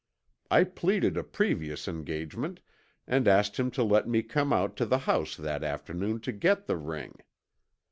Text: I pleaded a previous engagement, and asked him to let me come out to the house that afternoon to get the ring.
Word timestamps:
I 0.49 0.63
pleaded 0.63 1.15
a 1.15 1.23
previous 1.23 1.87
engagement, 1.87 2.59
and 3.05 3.27
asked 3.27 3.57
him 3.57 3.69
to 3.69 3.83
let 3.83 4.07
me 4.07 4.23
come 4.23 4.51
out 4.51 4.75
to 4.77 4.87
the 4.87 4.97
house 5.05 5.35
that 5.35 5.63
afternoon 5.63 6.21
to 6.21 6.31
get 6.31 6.65
the 6.65 6.75
ring. 6.77 7.19